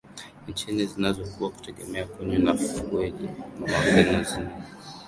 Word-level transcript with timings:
nchi 0.47 0.65
nyingi 0.71 0.85
zinazokua 0.85 1.49
kutegemea 1.49 2.05
kuni 2.05 2.37
na 2.37 2.53
fueli 2.57 3.29
mangozinginezo 3.59 4.39